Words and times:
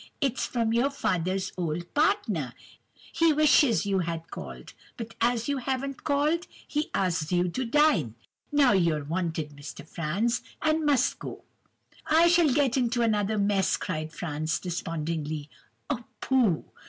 It's 0.19 0.47
from 0.47 0.73
your 0.73 0.89
father's 0.89 1.51
old 1.59 1.93
partner—he 1.93 3.33
wishes 3.33 3.85
you 3.85 3.99
had 3.99 4.31
called, 4.31 4.73
but 4.97 5.13
as 5.21 5.47
you 5.47 5.57
haven't 5.59 6.03
called, 6.03 6.47
he 6.67 6.89
asks 6.95 7.31
you 7.31 7.49
to 7.49 7.65
dine. 7.65 8.15
Now 8.51 8.71
you're 8.71 9.03
wanted, 9.03 9.51
Mr. 9.55 9.87
Franz, 9.87 10.41
and 10.59 10.83
must 10.87 11.19
go.' 11.19 11.43
"'I 12.07 12.29
shall 12.29 12.51
get 12.51 12.77
into 12.77 13.03
another 13.03 13.37
mess,' 13.37 13.77
cried 13.77 14.11
Franz, 14.11 14.59
despondingly. 14.59 15.51
"'Oh, 15.87 16.03
pooh! 16.19 16.65